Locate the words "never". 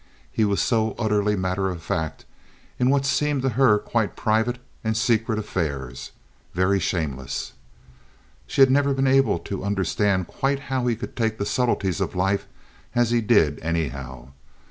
8.71-8.95